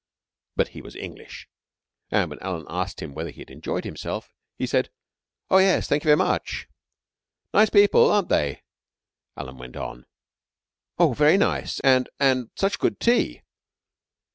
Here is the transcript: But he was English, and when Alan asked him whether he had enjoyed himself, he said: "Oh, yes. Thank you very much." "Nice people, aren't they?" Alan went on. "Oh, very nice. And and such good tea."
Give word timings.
But 0.55 0.69
he 0.69 0.81
was 0.81 0.95
English, 0.95 1.47
and 2.09 2.31
when 2.31 2.39
Alan 2.39 2.65
asked 2.67 3.03
him 3.03 3.13
whether 3.13 3.29
he 3.29 3.41
had 3.41 3.51
enjoyed 3.51 3.83
himself, 3.83 4.31
he 4.57 4.65
said: 4.65 4.89
"Oh, 5.51 5.59
yes. 5.59 5.87
Thank 5.87 6.03
you 6.03 6.07
very 6.07 6.17
much." 6.17 6.67
"Nice 7.53 7.69
people, 7.69 8.09
aren't 8.09 8.29
they?" 8.29 8.63
Alan 9.37 9.59
went 9.59 9.77
on. 9.77 10.07
"Oh, 10.97 11.13
very 11.13 11.37
nice. 11.37 11.79
And 11.81 12.09
and 12.19 12.49
such 12.55 12.79
good 12.79 12.99
tea." 12.99 13.43